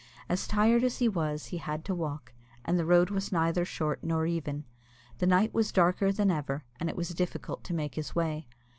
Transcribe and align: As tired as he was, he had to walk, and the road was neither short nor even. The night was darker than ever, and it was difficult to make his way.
As 0.27 0.47
tired 0.47 0.83
as 0.83 0.97
he 0.97 1.07
was, 1.07 1.45
he 1.53 1.57
had 1.57 1.85
to 1.85 1.93
walk, 1.93 2.33
and 2.65 2.79
the 2.79 2.87
road 2.87 3.11
was 3.11 3.31
neither 3.31 3.63
short 3.63 4.03
nor 4.03 4.25
even. 4.25 4.63
The 5.19 5.27
night 5.27 5.53
was 5.53 5.71
darker 5.71 6.11
than 6.11 6.31
ever, 6.31 6.63
and 6.79 6.89
it 6.89 6.95
was 6.95 7.09
difficult 7.09 7.63
to 7.65 7.75
make 7.75 7.93
his 7.93 8.15
way. 8.15 8.47